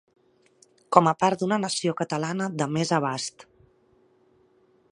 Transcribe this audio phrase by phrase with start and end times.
[0.95, 3.47] com a part d'una nació catalana de més abast